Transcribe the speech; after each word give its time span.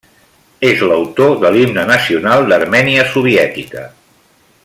És 0.69 0.79
l'autor 0.91 1.35
de 1.43 1.51
l'Himne 1.57 1.83
nacional 1.91 2.49
d'Armènia 2.53 3.05
soviètica. 3.13 3.85